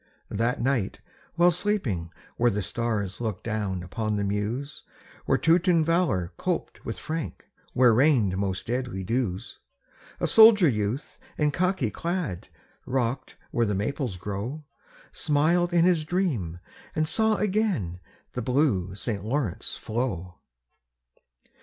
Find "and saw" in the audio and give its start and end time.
16.95-17.35